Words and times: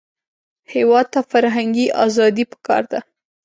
هېواد 0.73 1.05
ته 1.13 1.19
فرهنګي 1.29 1.87
ازادي 2.05 2.45
پکار 2.51 2.83
ده 2.91 2.99